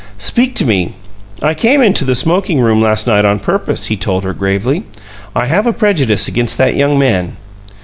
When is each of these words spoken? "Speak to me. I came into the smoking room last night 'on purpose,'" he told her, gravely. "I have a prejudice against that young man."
"Speak 0.17 0.55
to 0.55 0.65
me. 0.65 0.95
I 1.43 1.53
came 1.53 1.79
into 1.79 2.05
the 2.05 2.15
smoking 2.15 2.59
room 2.59 2.81
last 2.81 3.05
night 3.05 3.23
'on 3.23 3.37
purpose,'" 3.37 3.85
he 3.85 3.95
told 3.95 4.23
her, 4.23 4.33
gravely. 4.33 4.83
"I 5.35 5.45
have 5.45 5.67
a 5.67 5.73
prejudice 5.73 6.27
against 6.27 6.57
that 6.57 6.75
young 6.75 6.97
man." 6.97 7.37